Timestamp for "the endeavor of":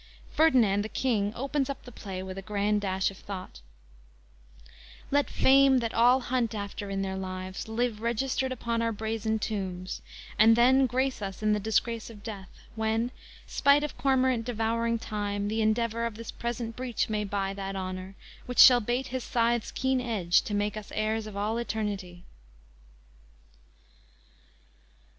15.49-16.15